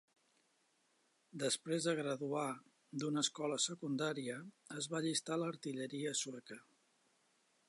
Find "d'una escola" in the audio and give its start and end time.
3.03-3.61